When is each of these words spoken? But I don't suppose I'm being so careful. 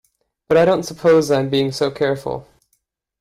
But 0.47 0.57
I 0.57 0.65
don't 0.65 0.81
suppose 0.81 1.29
I'm 1.29 1.51
being 1.51 1.71
so 1.71 1.91
careful. 1.91 2.47